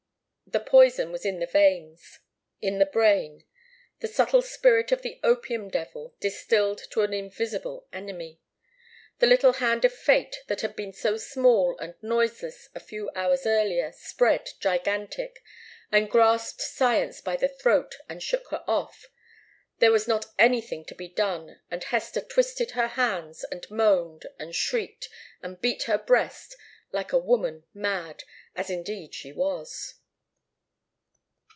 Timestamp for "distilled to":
6.19-7.03